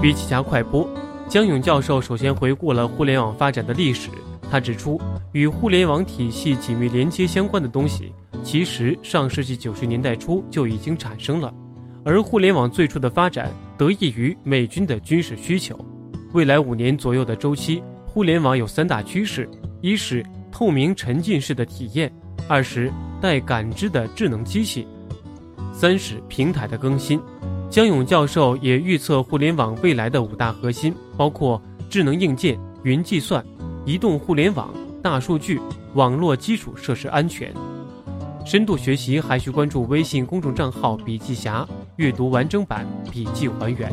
[0.00, 0.88] 比起加快播，
[1.28, 4.08] 江勇教授首先回顾了互联网发展的历史。
[4.50, 4.98] 他指出，
[5.32, 8.10] 与互联网体系紧密连接相关的东西，
[8.42, 11.52] 其实上世纪九十年代初就已经产生了。
[12.02, 15.78] 而互联网最初的发展得益于美军的军事需求。
[16.32, 19.46] 未来五年左右的周期，互联网有三大趋势：
[19.82, 22.08] 一是透明沉浸式的体验；
[22.48, 22.90] 二是
[23.20, 24.86] 带感知的智能机器；
[25.74, 27.20] 三是平台的更新。
[27.70, 33.44] 江勇教授也预测互联网未来的五大核心，包括智能硬件、云计算。
[33.86, 35.60] 移动互联网、大数据、
[35.94, 37.54] 网络基础设施安全，
[38.44, 43.90] 深度学习还需关注微信公众账号“笔记侠”，阅读完整版笔记还原。